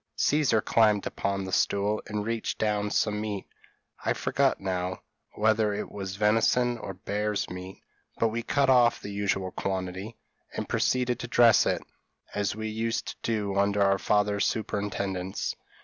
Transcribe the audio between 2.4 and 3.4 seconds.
down some